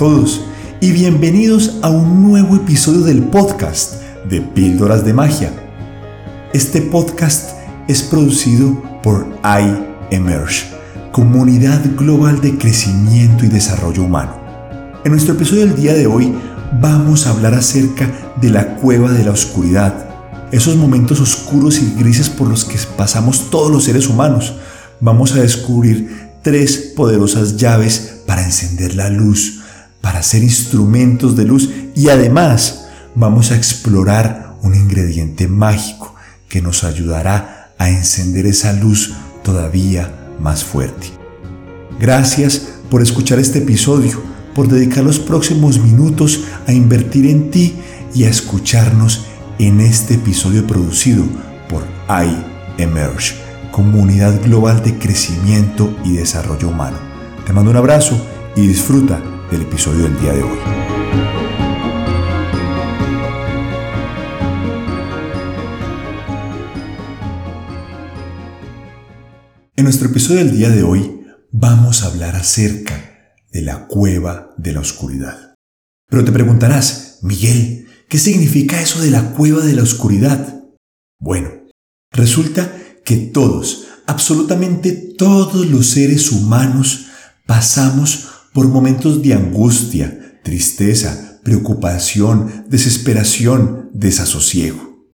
[0.00, 0.40] todos
[0.80, 3.96] y bienvenidos a un nuevo episodio del podcast
[4.30, 5.52] de Píldoras de Magia.
[6.54, 7.50] Este podcast
[7.86, 9.26] es producido por
[10.10, 10.68] iEmerge,
[11.12, 14.40] comunidad global de crecimiento y desarrollo humano.
[15.04, 16.34] En nuestro episodio del día de hoy
[16.80, 22.30] vamos a hablar acerca de la cueva de la oscuridad, esos momentos oscuros y grises
[22.30, 24.54] por los que pasamos todos los seres humanos.
[24.98, 29.59] Vamos a descubrir tres poderosas llaves para encender la luz,
[30.20, 36.14] para ser instrumentos de luz y además vamos a explorar un ingrediente mágico
[36.46, 41.06] que nos ayudará a encender esa luz todavía más fuerte.
[41.98, 44.22] Gracias por escuchar este episodio,
[44.54, 47.76] por dedicar los próximos minutos a invertir en ti
[48.14, 49.24] y a escucharnos
[49.58, 51.24] en este episodio producido
[51.66, 51.82] por
[52.76, 53.36] iEmerge
[53.72, 56.98] comunidad global de crecimiento y desarrollo humano.
[57.46, 58.20] Te mando un abrazo
[58.54, 59.18] y disfruta
[59.50, 60.58] del episodio del día de hoy.
[69.76, 74.72] En nuestro episodio del día de hoy vamos a hablar acerca de la cueva de
[74.72, 75.54] la oscuridad.
[76.08, 80.62] Pero te preguntarás, Miguel, ¿qué significa eso de la cueva de la oscuridad?
[81.18, 81.50] Bueno,
[82.12, 82.72] resulta
[83.04, 87.06] que todos, absolutamente todos los seres humanos
[87.46, 95.08] pasamos por momentos de angustia, tristeza, preocupación, desesperación, desasosiego.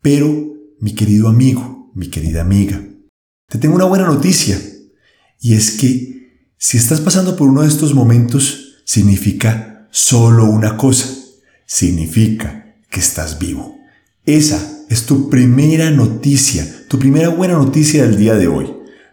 [0.00, 2.82] Pero, mi querido amigo, mi querida amiga,
[3.48, 4.60] te tengo una buena noticia,
[5.40, 6.18] y es que
[6.56, 11.08] si estás pasando por uno de estos momentos, significa solo una cosa,
[11.66, 13.78] significa que estás vivo.
[14.24, 18.72] Esa es tu primera noticia, tu primera buena noticia del día de hoy.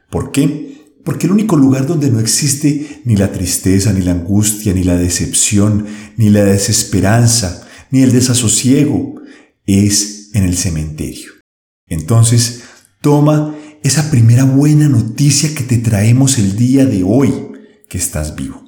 [0.09, 0.74] ¿Por qué?
[1.05, 4.97] Porque el único lugar donde no existe ni la tristeza, ni la angustia, ni la
[4.97, 5.85] decepción,
[6.17, 9.21] ni la desesperanza, ni el desasosiego,
[9.67, 11.31] es en el cementerio.
[11.87, 12.63] Entonces,
[13.01, 17.31] toma esa primera buena noticia que te traemos el día de hoy,
[17.87, 18.63] que estás vivo.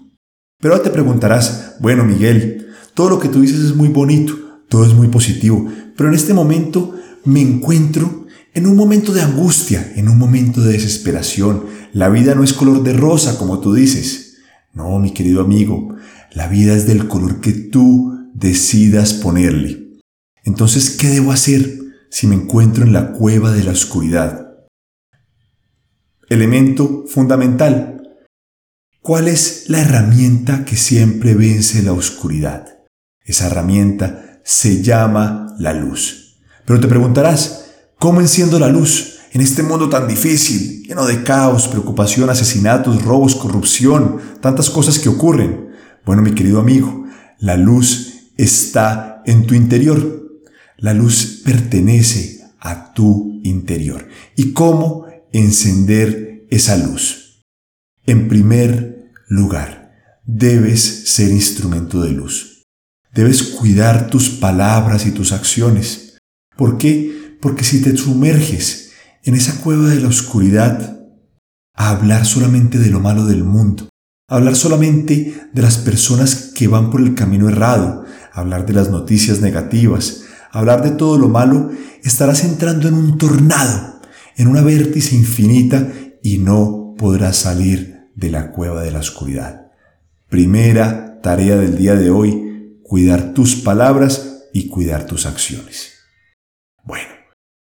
[0.62, 4.86] Pero ahora te preguntarás, bueno Miguel, todo lo que tú dices es muy bonito, todo
[4.86, 6.96] es muy positivo, pero en este momento
[7.26, 11.66] me encuentro en un momento de angustia, en un momento de desesperación.
[11.94, 14.38] La vida no es color de rosa, como tú dices.
[14.74, 15.96] No, mi querido amigo,
[16.32, 20.00] la vida es del color que tú decidas ponerle.
[20.44, 24.48] Entonces, ¿qué debo hacer si me encuentro en la cueva de la oscuridad?
[26.30, 28.02] Elemento fundamental.
[29.02, 32.80] ¿Cuál es la herramienta que siempre vence la oscuridad?
[33.24, 36.40] Esa herramienta se llama la luz.
[36.66, 41.68] Pero te preguntarás, ¿cómo enciendo la luz en este mundo tan difícil, lleno de caos,
[41.68, 45.70] preocupación, asesinatos, robos, corrupción, tantas cosas que ocurren?
[46.06, 47.06] Bueno, mi querido amigo,
[47.40, 50.42] la luz está en tu interior.
[50.78, 54.08] La luz pertenece a tu interior.
[54.36, 57.44] ¿Y cómo encender esa luz?
[58.06, 59.92] En primer lugar,
[60.26, 62.64] debes ser instrumento de luz.
[63.14, 66.18] Debes cuidar tus palabras y tus acciones.
[66.56, 67.38] ¿Por qué?
[67.42, 68.87] Porque si te sumerges
[69.28, 71.02] en esa cueva de la oscuridad
[71.76, 73.90] hablar solamente de lo malo del mundo,
[74.30, 79.42] hablar solamente de las personas que van por el camino errado, hablar de las noticias
[79.42, 81.72] negativas, hablar de todo lo malo,
[82.06, 84.00] estarás entrando en un tornado,
[84.38, 85.92] en una vértice infinita
[86.24, 89.72] y no podrás salir de la cueva de la oscuridad.
[90.30, 95.96] Primera tarea del día de hoy, cuidar tus palabras y cuidar tus acciones.
[96.86, 97.10] Bueno,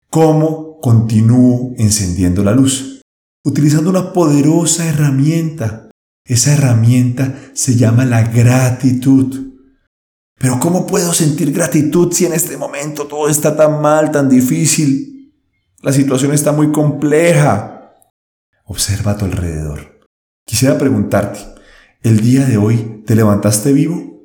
[0.09, 3.01] ¿cómo continúo encendiendo la luz?
[3.45, 5.89] Utilizando una poderosa herramienta.
[6.25, 9.53] Esa herramienta se llama la gratitud.
[10.37, 15.33] Pero ¿cómo puedo sentir gratitud si en este momento todo está tan mal, tan difícil?
[15.81, 17.93] La situación está muy compleja.
[18.65, 20.01] Observa a tu alrededor.
[20.45, 21.39] Quisiera preguntarte,
[22.01, 24.21] ¿el día de hoy te levantaste vivo?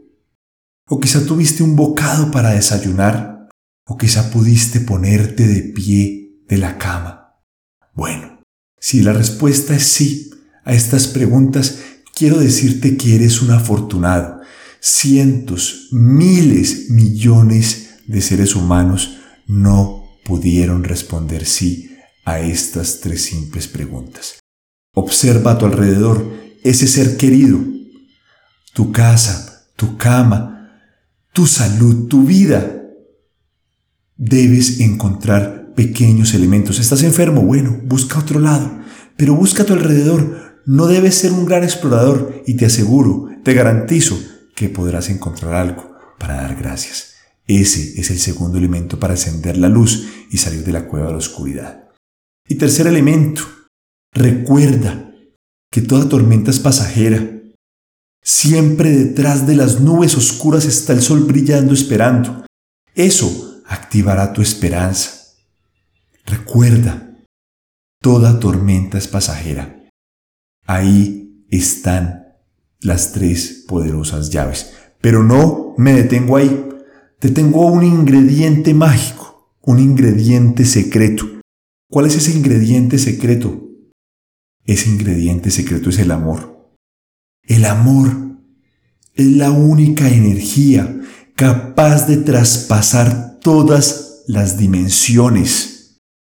[0.89, 3.49] ¿O quizá tuviste un bocado para desayunar?
[3.87, 7.35] O quizá pudiste ponerte de pie de la cama.
[7.95, 8.43] Bueno,
[8.79, 10.31] si la respuesta es sí
[10.65, 11.79] a estas preguntas,
[12.15, 14.41] quiero decirte que eres un afortunado.
[14.81, 24.39] Cientos, miles, millones de seres humanos no pudieron responder sí a estas tres simples preguntas.
[24.95, 27.59] Observa a tu alrededor ese ser querido,
[28.75, 30.73] tu casa, tu cama,
[31.33, 32.79] tu salud, tu vida
[34.17, 36.81] debes encontrar pequeños elementos.
[36.81, 37.43] ¿Estás enfermo?
[37.43, 38.81] Bueno, busca otro lado,
[39.17, 40.59] pero busca a tu alrededor.
[40.67, 44.19] No debes ser un gran explorador y te aseguro, te garantizo
[44.57, 47.15] que podrás encontrar algo para dar gracias.
[47.47, 51.13] Ese es el segundo elemento para encender la luz y salir de la cueva de
[51.13, 51.91] la oscuridad.
[52.49, 53.43] Y tercer elemento,
[54.13, 55.13] recuerda
[55.71, 57.25] que toda tormenta es pasajera.
[58.21, 62.45] Siempre detrás de las nubes oscuras está el sol brillando esperando.
[62.97, 65.18] Eso activará tu esperanza.
[66.29, 67.17] Recuerda,
[68.01, 69.89] toda tormenta es pasajera.
[70.67, 72.37] Ahí están
[72.81, 74.75] las tres poderosas llaves.
[75.01, 76.69] Pero no me detengo ahí
[77.19, 81.41] te tengo un ingrediente mágico, un ingrediente secreto.
[81.91, 83.71] ¿Cuál es ese ingrediente secreto?
[84.65, 86.71] Ese ingrediente secreto es el amor.
[87.43, 88.39] El amor
[89.15, 91.01] es la única energía
[91.35, 95.78] capaz de traspasar todas las dimensiones.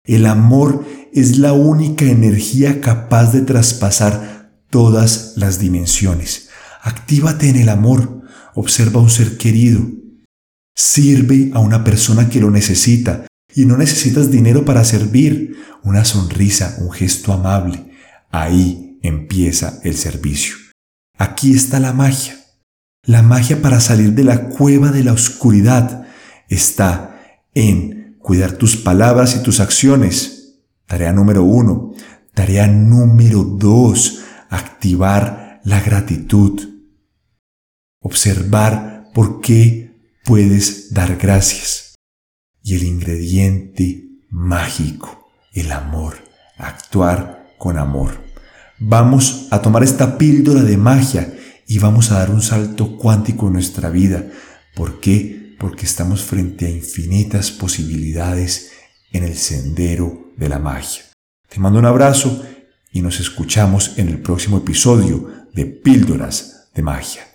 [0.06, 6.50] El amor es la única energía capaz de traspasar todas las dimensiones.
[6.82, 8.22] Actívate en el amor.
[8.56, 9.82] Observa a un ser querido,
[10.76, 15.56] Sirve a una persona que lo necesita y no necesitas dinero para servir.
[15.84, 17.92] Una sonrisa, un gesto amable.
[18.32, 20.56] Ahí empieza el servicio.
[21.18, 22.38] Aquí está la magia.
[23.06, 26.08] La magia para salir de la cueva de la oscuridad
[26.50, 27.20] está
[27.54, 27.93] en
[28.24, 30.56] cuidar tus palabras y tus acciones.
[30.88, 31.94] Tarea número uno.
[32.34, 34.22] Tarea número dos.
[34.50, 36.60] Activar la gratitud.
[38.00, 41.96] Observar por qué puedes dar gracias.
[42.64, 46.16] Y el ingrediente mágico, el amor,
[46.58, 48.24] actuar con amor.
[48.80, 51.34] Vamos a tomar esta píldora de magia
[51.68, 54.26] y vamos a dar un salto cuántico en nuestra vida.
[54.76, 55.43] ¿Por qué?
[55.64, 58.74] Porque estamos frente a infinitas posibilidades
[59.14, 61.04] en el sendero de la magia.
[61.48, 62.44] Te mando un abrazo
[62.92, 67.33] y nos escuchamos en el próximo episodio de Píldoras de Magia.